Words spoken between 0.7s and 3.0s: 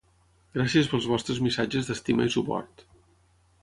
pels vostres missatges d’estima i suport.